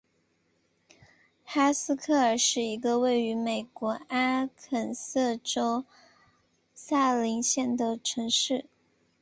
[1.45, 5.85] 哈斯克尔是一个位于美国阿肯色州
[6.73, 8.65] 萨林县的城市。